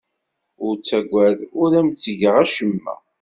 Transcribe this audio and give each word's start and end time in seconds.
Ur 0.65 0.73
ttagad. 0.77 1.39
Ur 1.61 1.69
am-ttgeɣ 1.79 2.35
acemma. 2.43 2.95